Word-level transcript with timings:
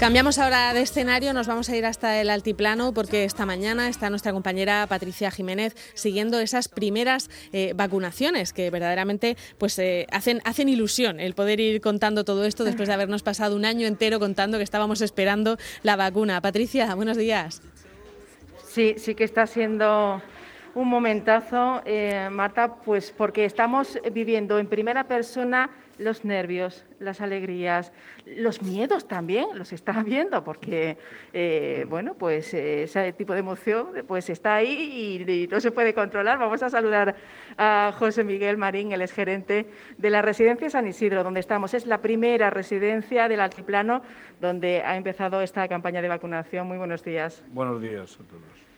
Cambiamos 0.00 0.38
ahora 0.38 0.72
de 0.72 0.80
escenario, 0.80 1.34
nos 1.34 1.46
vamos 1.46 1.68
a 1.68 1.76
ir 1.76 1.84
hasta 1.84 2.22
el 2.22 2.30
altiplano 2.30 2.94
porque 2.94 3.24
esta 3.24 3.44
mañana 3.44 3.86
está 3.86 4.08
nuestra 4.08 4.32
compañera 4.32 4.86
Patricia 4.88 5.30
Jiménez 5.30 5.76
siguiendo 5.92 6.40
esas 6.40 6.68
primeras 6.68 7.28
eh, 7.52 7.74
vacunaciones 7.76 8.54
que 8.54 8.70
verdaderamente 8.70 9.36
pues 9.58 9.78
eh, 9.78 10.06
hacen, 10.10 10.40
hacen 10.46 10.70
ilusión 10.70 11.20
el 11.20 11.34
poder 11.34 11.60
ir 11.60 11.82
contando 11.82 12.24
todo 12.24 12.46
esto 12.46 12.64
después 12.64 12.88
de 12.88 12.94
habernos 12.94 13.22
pasado 13.22 13.54
un 13.54 13.66
año 13.66 13.86
entero 13.86 14.18
contando 14.18 14.56
que 14.56 14.64
estábamos 14.64 15.02
esperando 15.02 15.58
la 15.82 15.96
vacuna. 15.96 16.40
Patricia, 16.40 16.94
buenos 16.94 17.18
días. 17.18 17.60
Sí, 18.68 18.94
sí 18.96 19.14
que 19.14 19.24
está 19.24 19.46
siendo 19.46 20.22
un 20.74 20.88
momentazo, 20.88 21.82
eh, 21.84 22.30
Marta, 22.30 22.76
pues 22.86 23.12
porque 23.14 23.44
estamos 23.44 23.98
viviendo 24.10 24.58
en 24.58 24.66
primera 24.66 25.04
persona 25.04 25.68
los 26.00 26.24
nervios, 26.24 26.84
las 26.98 27.20
alegrías, 27.20 27.92
los 28.24 28.62
miedos 28.62 29.06
también, 29.06 29.46
los 29.54 29.72
está 29.72 30.02
viendo, 30.02 30.42
porque, 30.42 30.96
eh, 31.32 31.84
bueno, 31.88 32.14
pues 32.14 32.54
eh, 32.54 32.84
ese 32.84 33.12
tipo 33.12 33.34
de 33.34 33.40
emoción 33.40 33.88
pues 34.08 34.30
está 34.30 34.56
ahí 34.56 35.24
y, 35.28 35.46
no 35.48 35.60
se 35.60 35.70
puede 35.70 35.94
controlar. 35.94 36.38
Vamos 36.38 36.62
a 36.62 36.70
saludar 36.70 37.16
a 37.58 37.92
José 37.98 38.24
Miguel 38.24 38.56
Marín, 38.56 38.92
el 38.92 39.02
exgerente 39.02 39.66
de 39.98 40.10
la 40.10 40.22
residencia 40.22 40.70
San 40.70 40.86
Isidro, 40.86 41.22
donde 41.22 41.40
estamos. 41.40 41.74
Es 41.74 41.86
la 41.86 41.98
primera 41.98 42.50
residencia 42.50 43.28
del 43.28 43.40
altiplano 43.40 44.02
donde 44.40 44.82
ha 44.82 44.96
empezado 44.96 45.42
esta 45.42 45.68
campaña 45.68 46.00
de 46.00 46.08
vacunación. 46.08 46.66
Muy 46.66 46.78
buenos 46.78 47.04
días. 47.04 47.44
Buenos 47.52 47.80
días 47.80 48.14
a 48.14 48.24
todos 48.24 48.69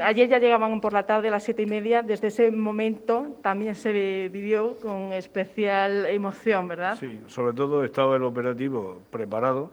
ayer 0.00 0.28
ya 0.28 0.38
llegaban 0.38 0.80
por 0.80 0.92
la 0.92 1.04
tarde 1.04 1.28
a 1.28 1.30
las 1.32 1.42
siete 1.42 1.62
y 1.62 1.66
media. 1.66 2.02
Desde 2.02 2.28
ese 2.28 2.50
momento 2.50 3.38
también 3.42 3.74
se 3.74 4.28
vivió 4.28 4.76
con 4.80 5.12
especial 5.12 6.06
emoción, 6.06 6.68
¿verdad? 6.68 6.96
Sí, 6.98 7.20
sobre 7.26 7.54
todo 7.54 7.84
estaba 7.84 8.16
el 8.16 8.22
operativo 8.22 9.02
preparado, 9.10 9.70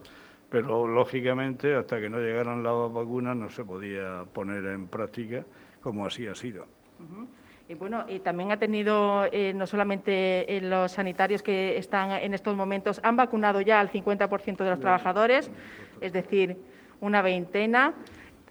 pero 0.49 0.87
lógicamente 0.87 1.75
hasta 1.75 1.99
que 1.99 2.09
no 2.09 2.19
llegaran 2.19 2.63
las 2.63 2.91
vacunas 2.91 3.35
no 3.35 3.49
se 3.49 3.63
podía 3.63 4.23
poner 4.33 4.65
en 4.65 4.87
práctica 4.87 5.43
como 5.81 6.05
así 6.05 6.27
ha 6.27 6.35
sido. 6.35 6.65
Y 7.69 7.73
bueno, 7.73 8.05
y 8.07 8.19
también 8.19 8.51
ha 8.51 8.57
tenido, 8.57 9.25
eh, 9.31 9.53
no 9.53 9.67
solamente 9.67 10.57
eh, 10.57 10.61
los 10.61 10.93
sanitarios 10.93 11.43
que 11.43 11.77
están 11.77 12.11
en 12.11 12.33
estos 12.33 12.55
momentos, 12.55 12.99
han 13.03 13.17
vacunado 13.17 13.59
ya 13.59 13.81
al 13.81 13.91
50% 13.91 14.57
de 14.63 14.69
los 14.69 14.79
trabajadores, 14.79 15.51
es 15.99 16.13
decir, 16.13 16.57
una 17.01 17.21
veintena 17.21 17.93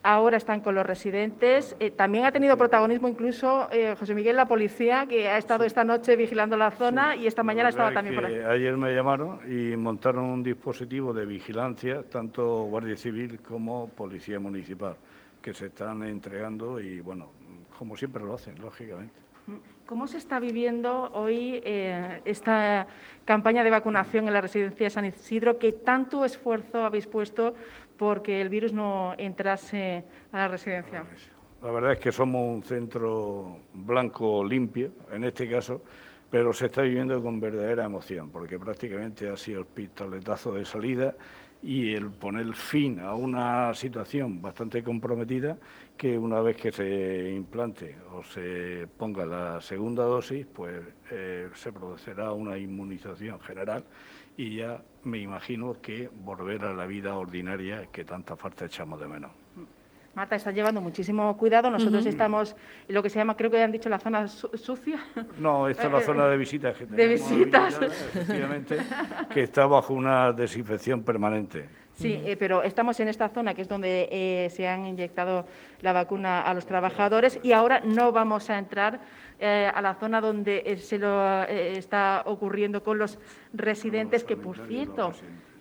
ahora 0.03 0.37
están 0.37 0.61
con 0.61 0.75
los 0.75 0.87
residentes. 0.87 1.77
Eh, 1.81 1.91
también 1.91 2.25
ha 2.25 2.33
tenido 2.33 2.57
protagonismo 2.57 3.09
incluso 3.09 3.69
eh, 3.73 3.95
José 3.99 4.15
Miguel, 4.15 4.37
la 4.37 4.47
policía, 4.47 5.07
que 5.07 5.29
ha 5.29 5.39
estado 5.39 5.65
esta 5.65 5.85
noche 5.85 6.17
vigilando 6.17 6.57
la 6.57 6.71
zona 6.71 7.17
y 7.17 7.27
esta 7.27 7.43
mañana 7.43 7.69
estaba 7.69 7.93
también 7.93 8.15
por 8.15 8.27
aquí. 8.27 8.37
Ayer 8.37 8.77
me 8.77 8.95
llamaron 8.95 9.41
y 9.47 9.77
montaron 9.77 10.25
un 10.25 10.43
dispositivo 10.43 11.13
de 11.13 11.27
vigilancia, 11.27 12.03
tanto 12.03 12.65
Guardia 12.65 12.97
Civil 12.97 13.41
como 13.41 13.89
Policía 13.89 14.39
Municipal, 14.39 14.97
que 15.43 15.53
se 15.53 15.67
están 15.67 16.03
entregando 16.05 16.81
y, 16.81 17.01
bueno, 17.01 17.31
como 17.79 17.97
siempre 17.97 18.23
lo 18.25 18.35
hacen, 18.35 18.61
lógicamente. 18.61 19.27
¿Cómo 19.87 20.09
se 20.09 20.19
está 20.19 20.41
viviendo 20.41 21.11
hoy 21.13 21.61
eh, 21.65 22.21
esta 22.25 22.89
campaña 23.25 23.63
de 23.63 23.71
vacunación 23.71 24.27
en 24.27 24.35
la 24.35 24.41
residencia 24.41 24.85
de 24.85 24.91
San 24.91 25.05
Isidro 25.05 25.59
que 25.59 25.73
tanto 25.73 26.25
esfuerzo 26.25 26.85
habéis 26.85 27.07
puesto 27.07 27.55
porque 27.97 28.41
el 28.41 28.49
virus 28.49 28.73
no 28.73 29.15
entrase 29.17 30.05
a 30.33 30.39
la 30.39 30.49
residencia? 30.49 31.05
La 31.63 31.71
verdad 31.71 31.93
es 31.93 32.01
que 32.01 32.11
somos 32.11 32.57
un 32.57 32.63
centro 32.65 33.59
blanco 33.73 34.45
limpio, 34.45 34.91
en 35.13 35.23
este 35.23 35.49
caso, 35.49 35.83
pero 36.31 36.53
se 36.53 36.67
está 36.67 36.83
viviendo 36.83 37.23
con 37.23 37.39
verdadera 37.39 37.85
emoción, 37.85 38.31
porque 38.31 38.59
prácticamente 38.59 39.29
ha 39.29 39.37
sido 39.37 39.61
el 39.61 39.67
pistoletazo 39.67 40.53
de 40.55 40.65
salida 40.65 41.15
y 41.67 41.95
el 41.95 42.13
poner 42.13 42.55
fin 42.55 43.01
a 43.01 43.15
una 43.15 43.75
situación 43.75 44.41
bastante 44.41 44.85
comprometida 44.85 45.59
que 45.97 46.17
una 46.17 46.41
vez 46.41 46.57
que 46.57 46.71
se 46.71 47.33
implante 47.35 47.97
o 48.13 48.23
se 48.23 48.87
ponga 48.97 49.27
la 49.27 49.61
segunda 49.61 50.05
dosis, 50.05 50.47
pues 50.47 50.81
eh, 51.11 51.49
se 51.55 51.73
producirá 51.73 52.31
una 52.31 52.57
inmunización 52.57 53.41
general 53.41 53.85
y 54.37 54.59
ya 54.59 54.81
me 55.03 55.19
imagino 55.19 55.81
que 55.83 56.09
volver 56.09 56.65
a 56.67 56.73
la 56.73 56.87
vida 56.87 57.17
ordinaria 57.17 57.87
que 57.91 58.05
tanta 58.05 58.37
falta 58.37 58.67
echamos 58.67 59.01
de 59.01 59.09
menos. 59.09 59.33
Marta 60.17 60.35
está 60.35 60.51
llevando 60.51 60.81
muchísimo 60.81 61.37
cuidado. 61.37 61.71
Nosotros 61.71 62.07
estamos 62.07 62.57
en 62.89 62.95
lo 62.95 63.03
que 63.03 63.11
se 63.11 63.19
llama, 63.19 63.37
creo 63.37 63.51
que 63.51 63.63
han 63.63 63.71
dicho, 63.71 63.91
la 63.91 63.99
zona 63.99 64.27
sucia. 64.27 64.99
No, 65.39 65.69
esta 65.69 65.89
es 65.89 65.93
la 65.93 66.01
zona 66.11 66.27
de 66.27 66.39
visitas. 66.39 66.75
Que 66.75 66.87
de 66.87 67.07
visitas. 67.07 67.79
Efectivamente, 67.83 68.79
que 69.29 69.43
está 69.43 69.67
bajo 69.67 69.93
una 69.93 70.33
desinfección 70.33 71.03
permanente. 71.03 71.69
Sí, 71.93 72.23
eh, 72.25 72.35
pero 72.39 72.63
estamos 72.63 72.99
en 73.01 73.09
esta 73.09 73.29
zona 73.29 73.53
que 73.53 73.61
es 73.61 73.69
donde 73.69 74.09
eh, 74.11 74.49
se 74.49 74.67
han 74.67 74.87
inyectado 74.87 75.45
la 75.83 75.93
vacuna 75.93 76.41
a 76.41 76.55
los 76.55 76.65
trabajadores 76.65 77.39
y 77.43 77.53
ahora 77.53 77.81
no 77.81 78.11
vamos 78.11 78.49
a 78.49 78.59
entrar 78.59 79.01
eh, 79.39 79.71
a 79.75 79.83
la 79.83 79.97
zona 79.97 80.23
donde 80.23 80.79
se 80.81 80.99
lo 80.99 81.43
está 81.45 82.23
ocurriendo 82.25 82.83
con 82.83 82.99
los 82.99 83.19
residentes, 83.53 84.25
que 84.25 84.37
por 84.37 84.67
cierto, 84.67 85.13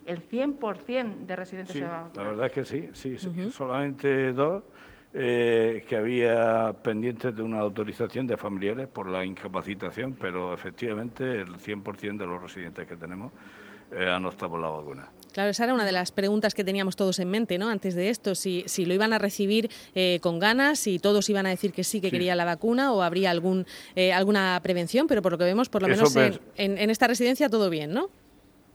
el 0.06 0.28
100% 0.28 1.26
de 1.26 1.36
residentes 1.36 1.76
se 1.76 1.84
va 1.84 2.10
La 2.14 2.22
verdad 2.22 2.46
es 2.46 2.52
que 2.52 2.64
sí, 2.64 2.88
sí, 2.92 3.18
solamente 3.50 4.32
dos. 4.32 4.62
que 5.12 5.96
había 5.96 6.74
pendientes 6.82 7.34
de 7.34 7.42
una 7.42 7.60
autorización 7.60 8.26
de 8.26 8.36
familiares 8.36 8.88
por 8.88 9.08
la 9.08 9.24
incapacitación, 9.24 10.14
pero 10.14 10.52
efectivamente 10.52 11.40
el 11.40 11.56
100% 11.56 12.18
de 12.18 12.26
los 12.26 12.42
residentes 12.42 12.86
que 12.86 12.96
tenemos 12.96 13.32
han 13.96 14.24
optado 14.26 14.50
por 14.50 14.60
la 14.60 14.68
vacuna. 14.68 15.08
Claro, 15.36 15.50
esa 15.50 15.64
era 15.64 15.74
una 15.74 15.84
de 15.84 15.92
las 15.92 16.12
preguntas 16.12 16.54
que 16.54 16.64
teníamos 16.64 16.96
todos 16.96 17.18
en 17.18 17.28
mente, 17.28 17.58
¿no? 17.58 17.68
Antes 17.68 17.94
de 17.94 18.08
esto, 18.08 18.34
si, 18.34 18.64
si 18.66 18.86
lo 18.86 18.94
iban 18.94 19.12
a 19.12 19.18
recibir 19.18 19.70
eh, 19.94 20.18
con 20.22 20.38
ganas, 20.38 20.78
si 20.78 20.98
todos 20.98 21.28
iban 21.28 21.44
a 21.44 21.50
decir 21.50 21.74
que 21.74 21.84
sí, 21.84 22.00
que 22.00 22.10
querían 22.10 22.38
la 22.38 22.46
vacuna 22.46 22.90
o 22.94 23.02
habría 23.02 23.32
algún 23.32 23.66
eh, 23.96 24.14
alguna 24.14 24.58
prevención, 24.62 25.06
pero 25.06 25.20
por 25.20 25.32
lo 25.32 25.36
que 25.36 25.44
vemos, 25.44 25.68
por 25.68 25.82
lo 25.82 25.88
menos 25.88 26.16
en, 26.16 26.88
esta 26.88 27.06
residencia 27.06 27.50
todo 27.50 27.68
bien, 27.68 27.92
¿no? 27.92 28.08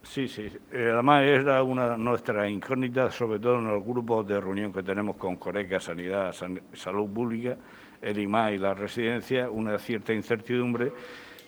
Sí, 0.03 0.27
sí. 0.27 0.49
Eh, 0.71 0.89
además 0.93 1.23
era 1.23 1.63
una 1.63 1.95
nuestra 1.95 2.49
incógnita, 2.49 3.11
sobre 3.11 3.39
todo 3.39 3.59
en 3.59 3.67
los 3.67 3.85
grupos 3.85 4.27
de 4.27 4.39
reunión 4.41 4.73
que 4.73 4.83
tenemos 4.83 5.15
con 5.15 5.35
Coreca, 5.37 5.79
Sanidad, 5.79 6.33
Salud 6.73 7.09
Pública, 7.09 7.57
el 8.01 8.17
IMA 8.17 8.51
y 8.51 8.57
la 8.57 8.73
residencia, 8.73 9.49
una 9.49 9.77
cierta 9.77 10.13
incertidumbre 10.13 10.91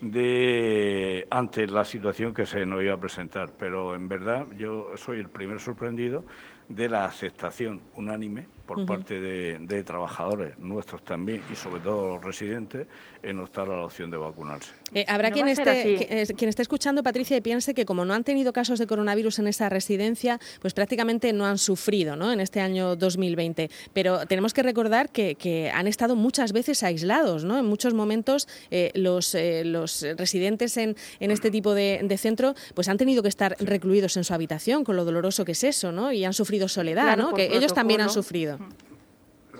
de 0.01 1.27
ante 1.29 1.65
la 1.67 1.83
situación 1.83 2.33
que 2.33 2.45
se 2.45 2.65
nos 2.65 2.83
iba 2.83 2.93
a 2.93 2.99
presentar. 2.99 3.51
Pero 3.57 3.95
en 3.95 4.07
verdad 4.07 4.45
yo 4.55 4.95
soy 4.95 5.19
el 5.19 5.29
primer 5.29 5.59
sorprendido 5.59 6.23
de 6.69 6.89
la 6.89 7.05
aceptación 7.05 7.81
unánime 7.95 8.52
por 8.65 8.85
parte 8.85 9.19
de, 9.19 9.83
trabajadores 9.83 10.57
nuestros 10.57 11.03
también 11.03 11.41
y 11.51 11.55
sobre 11.55 11.81
todo 11.81 12.15
los 12.15 12.23
residentes 12.23 12.87
en 13.21 13.39
optar 13.39 13.69
a 13.69 13.75
la 13.75 13.85
opción 13.85 14.09
de 14.09 14.17
vacunarse. 14.17 14.71
Eh, 14.93 15.05
habrá 15.07 15.31
quien, 15.31 15.47
esté, 15.47 16.25
quien 16.37 16.49
esté 16.49 16.61
escuchando, 16.61 17.03
Patricia, 17.03 17.35
y 17.35 17.41
piense 17.41 17.73
que 17.73 17.85
como 17.85 18.05
no 18.05 18.13
han 18.13 18.23
tenido 18.23 18.53
casos 18.53 18.79
de 18.79 18.87
coronavirus 18.87 19.39
en 19.39 19.47
esa 19.47 19.67
residencia, 19.67 20.39
pues 20.61 20.73
prácticamente 20.73 21.33
no 21.33 21.45
han 21.45 21.57
sufrido 21.57 22.15
¿no? 22.15 22.31
en 22.31 22.39
este 22.39 22.61
año 22.61 22.95
2020. 22.95 23.69
Pero 23.91 24.25
tenemos 24.25 24.53
que 24.53 24.63
recordar 24.63 25.09
que, 25.09 25.33
han 25.73 25.87
estado 25.87 26.15
muchas 26.15 26.53
veces 26.53 26.83
aislados. 26.83 27.43
¿no? 27.43 27.57
En 27.57 27.65
muchos 27.65 27.93
momentos 27.93 28.47
eh, 28.71 28.91
los, 28.95 29.35
eh, 29.35 29.63
los 29.65 30.05
residentes 30.17 30.77
en, 30.77 30.95
en 31.19 31.31
este 31.31 31.51
tipo 31.51 31.73
de, 31.73 32.13
centro 32.17 32.53
pues 32.75 32.89
han 32.89 32.97
tenido 32.97 33.23
que 33.23 33.29
estar 33.29 33.55
recluidos 33.59 34.17
en 34.17 34.23
su 34.23 34.33
habitación, 34.33 34.83
con 34.83 34.95
lo 34.95 35.03
doloroso 35.03 35.45
que 35.45 35.53
es 35.53 35.63
eso, 35.63 35.91
¿no? 35.91 36.11
y 36.11 36.23
han 36.25 36.33
sufrido 36.33 36.67
soledad, 36.67 37.17
¿no? 37.17 37.33
que 37.33 37.55
ellos 37.55 37.73
también 37.73 38.01
han 38.01 38.09
sufrido. 38.11 38.52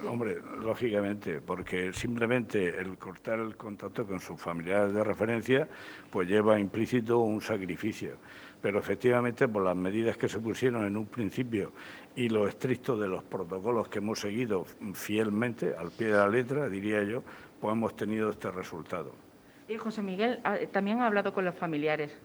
Hombre, 0.08 0.38
lógicamente, 0.60 1.40
porque 1.40 1.94
simplemente 1.94 2.80
el 2.80 2.98
cortar 2.98 3.40
el 3.40 3.56
contacto 3.56 4.06
con 4.06 4.20
sus 4.20 4.42
familiares 4.42 4.94
de 4.94 5.04
referencia, 5.04 5.68
pues 6.10 6.28
lleva 6.28 6.60
implícito 6.60 7.20
un 7.20 7.42
sacrificio. 7.42 8.18
Pero 8.62 8.80
efectivamente, 8.80 9.48
por 9.48 9.64
las 9.64 9.76
medidas 9.76 10.18
que 10.18 10.28
se 10.28 10.40
pusieron 10.40 10.86
en 10.86 10.98
un 10.98 11.06
principio 11.06 11.74
y 12.16 12.30
lo 12.30 12.48
estricto 12.48 12.98
de 12.98 13.08
los 13.08 13.24
protocolos 13.24 13.88
que 13.88 14.00
hemos 14.00 14.20
seguido 14.20 14.66
fielmente, 14.94 15.76
al 15.78 15.92
pie 15.92 16.08
de 16.08 16.14
la 16.14 16.28
letra, 16.28 16.70
diría 16.70 17.04
yo, 17.04 17.24
pues 17.60 17.74
hemos 17.74 17.96
tenido 17.96 18.32
este 18.32 18.50
resultado. 18.52 19.14
Y 19.68 19.78
José 19.78 20.02
Miguel, 20.02 20.40
ah, 20.44 20.58
también 20.72 21.02
ha 21.02 21.08
hablado 21.08 21.34
con 21.34 21.46
los 21.46 21.56
familiares. 21.56 22.18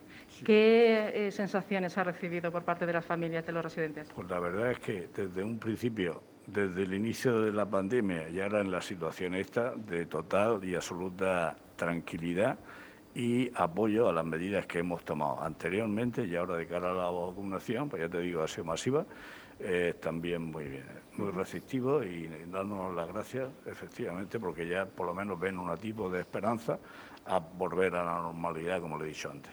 ¿Qué 0.45 1.11
eh, 1.15 1.31
sensaciones 1.31 1.97
ha 1.99 2.05
recibido 2.05 2.51
por 2.51 2.65
parte 2.65 2.87
de 2.87 2.93
las 2.93 3.05
familias 3.05 3.47
de 3.47 3.53
los 3.53 3.63
residentes? 3.63 4.09
Pues 4.15 4.29
la 4.29 4.41
verdad 4.41 4.71
es 4.73 4.79
que 4.81 5.09
desde 5.15 5.43
un 5.43 5.59
principio 5.59 6.23
desde 6.53 6.83
el 6.83 6.95
inicio 6.95 7.43
de 7.43 7.53
la 7.53 7.67
pandemia 7.67 8.29
y 8.31 8.41
ahora 8.41 8.61
en 8.61 8.71
la 8.71 8.81
situación 8.81 9.35
esta 9.35 9.75
de 9.75 10.07
total 10.07 10.65
y 10.65 10.75
absoluta 10.75 11.57
tranquilidad 11.77 12.59
y 13.15 13.51
apoyo 13.55 14.09
a 14.09 14.13
las 14.13 14.25
medidas 14.25 14.67
que 14.67 14.79
hemos 14.79 15.05
tomado 15.05 15.43
anteriormente 15.43 16.25
y 16.25 16.37
ahora 16.37 16.57
de 16.57 16.67
cara 16.67 16.91
a 16.91 16.95
la 16.95 17.11
vacunación, 17.11 17.89
pues 17.89 18.03
ya 18.03 18.09
te 18.09 18.21
digo, 18.21 18.43
ha 18.43 18.49
sido 18.49 18.65
masiva, 18.65 19.05
eh, 19.61 19.95
también 20.01 20.43
muy 20.43 20.65
bien, 20.65 20.85
muy 21.17 21.31
receptivo 21.33 22.03
y 22.03 22.29
dándonos 22.51 22.95
las 22.95 23.09
gracias, 23.09 23.49
efectivamente, 23.67 24.39
porque 24.39 24.67
ya 24.67 24.87
por 24.87 25.07
lo 25.07 25.15
menos 25.15 25.39
ven 25.39 25.59
un 25.59 25.77
tipo 25.77 26.09
de 26.09 26.21
esperanza 26.21 26.79
a 27.27 27.39
volver 27.41 27.95
a 27.95 28.05
la 28.05 28.19
normalidad, 28.21 28.81
como 28.81 28.97
le 28.97 29.05
he 29.05 29.09
dicho 29.09 29.31
antes. 29.31 29.53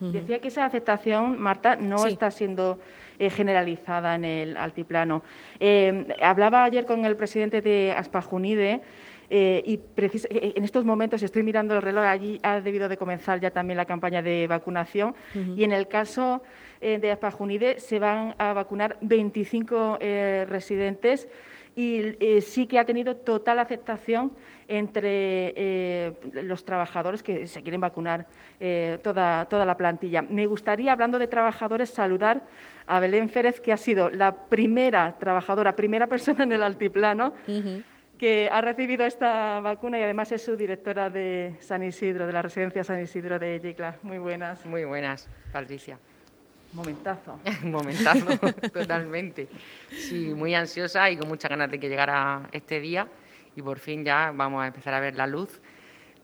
Decía 0.00 0.40
que 0.40 0.48
esa 0.48 0.64
aceptación, 0.64 1.40
Marta, 1.40 1.76
no 1.76 2.06
está 2.06 2.30
siendo 2.30 2.78
eh, 3.18 3.30
generalizada 3.30 4.16
en 4.16 4.24
el 4.24 4.56
altiplano. 4.56 5.22
Eh, 5.60 6.08
hablaba 6.20 6.64
ayer 6.64 6.84
con 6.84 7.04
el 7.04 7.16
presidente 7.16 7.62
de 7.62 7.94
Aspajunide 7.96 8.82
eh, 9.30 9.62
y 9.64 9.80
en 9.96 10.64
estos 10.64 10.84
momentos 10.84 11.22
estoy 11.22 11.44
mirando 11.44 11.76
el 11.76 11.82
reloj, 11.82 12.04
allí 12.04 12.40
ha 12.42 12.60
debido 12.60 12.88
de 12.88 12.96
comenzar 12.96 13.40
ya 13.40 13.52
también 13.52 13.76
la 13.76 13.84
campaña 13.84 14.20
de 14.20 14.46
vacunación 14.48 15.14
y 15.56 15.64
en 15.64 15.72
el 15.72 15.88
caso 15.88 16.42
de 16.80 17.10
Aspajunide 17.10 17.80
se 17.80 17.98
van 17.98 18.34
a 18.36 18.52
vacunar 18.52 18.98
25 19.00 19.98
residentes 20.46 21.28
y 21.76 22.40
sí 22.40 22.66
que 22.66 22.78
ha 22.78 22.84
tenido 22.84 23.16
total 23.16 23.58
aceptación 23.58 24.32
entre 24.68 25.52
eh, 25.56 26.12
los 26.32 26.64
trabajadores 26.64 27.22
que 27.22 27.46
se 27.46 27.62
quieren 27.62 27.80
vacunar 27.80 28.26
eh, 28.60 28.98
toda, 29.02 29.44
toda 29.46 29.64
la 29.64 29.76
plantilla. 29.76 30.22
Me 30.22 30.46
gustaría, 30.46 30.92
hablando 30.92 31.18
de 31.18 31.26
trabajadores, 31.26 31.90
saludar 31.90 32.42
a 32.86 33.00
Belén 33.00 33.28
Férez, 33.28 33.60
que 33.60 33.72
ha 33.72 33.76
sido 33.76 34.10
la 34.10 34.34
primera 34.34 35.16
trabajadora, 35.18 35.76
primera 35.76 36.06
persona 36.06 36.44
en 36.44 36.52
el 36.52 36.62
altiplano. 36.62 37.34
que 38.18 38.48
ha 38.50 38.60
recibido 38.60 39.04
esta 39.04 39.58
vacuna 39.58 39.98
y 39.98 40.02
además 40.02 40.30
es 40.30 40.44
su 40.44 40.56
directora 40.56 41.10
de 41.10 41.56
San 41.58 41.82
Isidro, 41.82 42.28
de 42.28 42.32
la 42.32 42.42
residencia 42.42 42.84
San 42.84 43.02
Isidro 43.02 43.40
de 43.40 43.58
Yecla. 43.58 43.96
Muy 44.02 44.18
buenas. 44.18 44.64
Muy 44.64 44.84
buenas, 44.84 45.28
Patricia. 45.52 45.98
Momentazo. 46.74 47.38
Momentazo, 47.62 48.26
totalmente. 48.72 49.48
Sí, 49.90 50.34
muy 50.34 50.54
ansiosa 50.54 51.08
y 51.10 51.16
con 51.16 51.28
muchas 51.28 51.48
ganas 51.48 51.70
de 51.70 51.78
que 51.78 51.88
llegara 51.88 52.48
este 52.52 52.80
día 52.80 53.06
y 53.56 53.62
por 53.62 53.78
fin 53.78 54.04
ya 54.04 54.32
vamos 54.34 54.62
a 54.62 54.66
empezar 54.66 54.92
a 54.94 55.00
ver 55.00 55.14
la 55.14 55.26
luz 55.26 55.60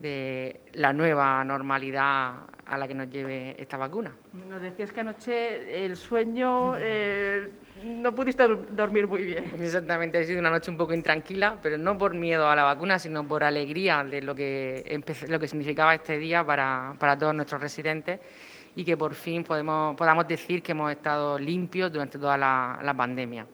de 0.01 0.61
la 0.73 0.93
nueva 0.93 1.45
normalidad 1.45 2.33
a 2.67 2.79
la 2.79 2.89
que 2.89 2.95
nos 2.95 3.11
lleve 3.11 3.55
esta 3.59 3.77
vacuna. 3.77 4.13
Nos 4.49 4.63
decías 4.63 4.93
que 4.93 5.01
anoche 5.01 5.85
el 5.85 5.95
sueño 5.95 6.75
eh, 6.79 7.51
no 7.85 8.15
pudiste 8.15 8.45
dormir 8.71 9.07
muy 9.07 9.25
bien. 9.25 9.53
Exactamente, 9.61 10.19
ha 10.19 10.25
sido 10.25 10.41
una 10.41 10.51
noche 10.51 10.71
un 10.71 10.79
poco 10.79 10.95
intranquila, 10.95 11.59
pero 11.63 11.77
no 11.77 11.99
por 11.99 12.15
miedo 12.15 12.49
a 12.49 12.57
la 12.57 12.65
vacuna, 12.65 12.99
sino 12.99 13.29
por 13.29 13.45
alegría 13.45 14.03
de 14.03 14.23
lo 14.23 14.35
que, 14.35 15.03
lo 15.29 15.39
que 15.39 15.49
significaba 15.49 15.95
este 15.95 16.19
día 16.19 16.45
para, 16.45 16.95
para 16.99 17.19
todos 17.19 17.35
nuestros 17.35 17.61
residentes 17.61 18.21
y 18.81 18.85
que 18.85 18.97
por 18.97 19.15
fin 19.15 19.45
podemos, 19.45 19.95
podamos 19.95 20.27
decir 20.27 20.63
que 20.63 20.73
hemos 20.73 20.91
estado 20.91 21.39
limpios 21.39 21.93
durante 21.93 22.19
toda 22.19 22.39
la, 22.39 22.95
pandemia. 22.97 23.47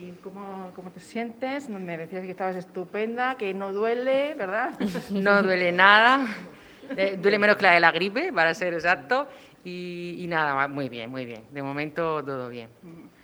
¿Y 0.00 0.12
cómo, 0.22 0.72
cómo, 0.74 0.90
te 0.90 0.98
sientes? 0.98 1.68
Me 1.68 1.98
decías 1.98 2.22
que 2.22 2.30
estabas 2.30 2.56
estupenda, 2.56 3.34
que 3.36 3.52
no 3.52 3.70
duele, 3.70 4.32
¿verdad? 4.32 4.72
no 5.10 5.42
duele 5.42 5.72
nada, 5.72 6.26
eh, 6.96 7.18
duele 7.20 7.38
menos 7.38 7.56
que 7.56 7.64
la 7.64 7.72
de 7.72 7.80
la 7.80 7.92
gripe, 7.92 8.32
para 8.32 8.54
ser 8.54 8.72
exacto, 8.72 9.28
y, 9.62 10.16
y 10.20 10.26
nada, 10.26 10.66
muy 10.68 10.88
bien, 10.88 11.10
muy 11.10 11.26
bien. 11.26 11.44
De 11.50 11.62
momento 11.62 12.24
todo 12.24 12.48
bien. 12.48 12.70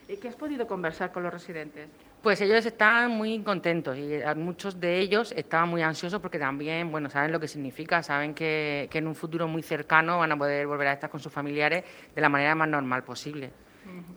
¿Y 0.06 0.18
qué 0.18 0.28
has 0.28 0.36
podido 0.36 0.66
conversar 0.66 1.12
con 1.12 1.22
los 1.22 1.32
residentes? 1.32 1.88
Pues 2.28 2.42
ellos 2.42 2.66
están 2.66 3.12
muy 3.12 3.38
contentos 3.42 3.96
y 3.96 4.20
muchos 4.36 4.78
de 4.78 4.98
ellos 4.98 5.32
estaban 5.34 5.70
muy 5.70 5.80
ansiosos 5.80 6.20
porque 6.20 6.38
también, 6.38 6.92
bueno, 6.92 7.08
saben 7.08 7.32
lo 7.32 7.40
que 7.40 7.48
significa, 7.48 8.02
saben 8.02 8.34
que, 8.34 8.86
en 8.92 9.06
un 9.06 9.14
futuro 9.14 9.48
muy 9.48 9.62
cercano 9.62 10.18
van 10.18 10.32
a 10.32 10.36
poder 10.36 10.66
volver 10.66 10.88
a 10.88 10.92
estar 10.92 11.08
con 11.08 11.20
sus 11.20 11.32
familiares 11.32 11.84
de 12.14 12.20
la 12.20 12.28
manera 12.28 12.54
más 12.54 12.68
normal 12.68 13.02
posible. 13.02 13.50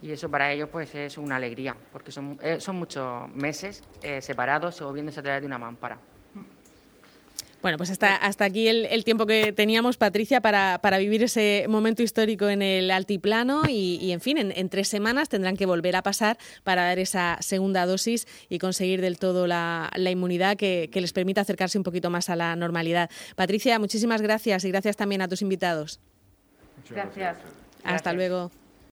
Y 0.02 0.12
eso 0.12 0.30
para 0.30 0.52
ellos 0.52 0.68
pues 0.70 0.94
es 0.94 1.18
una 1.18 1.38
alegría, 1.38 1.74
porque 1.94 2.12
son, 2.12 2.38
eh, 2.42 2.60
son 2.60 2.76
muchos 2.76 3.30
meses 3.30 3.82
eh, 4.04 4.22
separados 4.22 4.82
o 4.82 4.92
viéndose 4.92 5.22
a 5.22 5.24
través 5.24 5.42
de 5.44 5.48
una 5.48 5.58
mámpara. 5.58 5.98
Bueno, 7.62 7.78
pues 7.78 7.92
hasta, 7.92 8.16
hasta 8.16 8.46
aquí 8.46 8.68
el, 8.68 9.04
tiempo 9.04 9.26
que 9.26 9.52
teníamos, 9.52 9.98
Patricia, 9.98 10.42
para, 10.42 10.80
para, 10.82 10.98
vivir 10.98 11.24
ese 11.24 11.66
momento 11.70 12.02
histórico 12.02 12.50
en 12.50 12.62
el 12.62 12.90
altiplano 12.90 13.62
y, 13.70 14.12
en 14.12 14.20
fin, 14.20 14.38
en, 14.38 14.70
tres 14.70 14.88
semanas 14.88 15.30
tendrán 15.30 15.58
que 15.58 15.68
volver 15.68 15.96
a 15.96 16.02
pasar 16.02 16.38
para 16.64 16.84
dar 16.84 16.98
esa 16.98 17.38
segunda 17.42 17.86
dosis 17.86 18.28
y 18.50 18.58
conseguir 18.58 19.02
del 19.02 19.20
todo 19.20 19.46
la, 19.46 19.92
inmunidad 19.96 20.58
que, 20.58 20.90
les 20.94 21.14
permita 21.14 21.42
acercarse 21.42 21.78
un 21.78 21.84
poquito 21.84 22.10
más 22.10 22.30
a 22.30 22.36
la 22.36 22.56
normalidad. 22.56 23.10
Patricia, 23.36 23.78
muchísimas 23.78 24.22
gracias 24.22 24.66
y 24.66 24.70
gracias 24.72 24.98
también 24.98 25.22
a 25.22 25.28
tus 25.28 25.42
invitados. 25.42 26.00
gracias. 26.90 27.38
Hasta 27.84 28.14
luego. 28.14 28.52